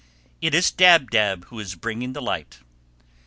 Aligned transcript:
"It 0.41 0.55
is 0.55 0.71
Dab 0.71 1.11
Dab 1.11 1.45
who 1.49 1.59
is 1.59 1.75
bringing 1.75 2.13
the 2.13 2.23
light." 2.23 2.57